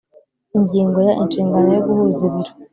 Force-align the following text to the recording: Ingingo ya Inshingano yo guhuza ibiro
Ingingo 0.57 0.97
ya 1.07 1.13
Inshingano 1.23 1.69
yo 1.75 1.81
guhuza 1.87 2.21
ibiro 2.29 2.51